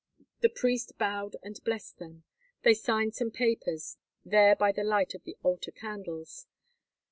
[0.39, 2.23] The priest bowed and blessed them.
[2.63, 6.47] They signed some papers, there by the light of the altar candles.